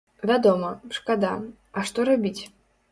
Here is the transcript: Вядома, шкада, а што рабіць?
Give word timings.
Вядома, 0.29 0.71
шкада, 0.97 1.35
а 1.77 1.87
што 1.91 2.09
рабіць? 2.13 2.39